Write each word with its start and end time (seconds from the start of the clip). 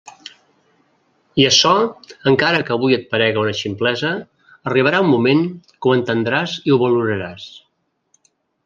I 1.43 1.43
açò, 1.49 1.73
encara 2.31 2.63
que 2.69 2.73
avui 2.77 2.97
et 2.97 3.05
parega 3.13 3.43
una 3.43 3.53
ximplesa, 3.61 4.11
arribarà 4.73 5.03
un 5.07 5.13
moment 5.13 5.47
que 5.73 5.91
ho 5.91 5.97
entendràs 6.01 6.61
i 6.71 6.77
ho 6.77 6.83
valoraràs. 6.87 7.49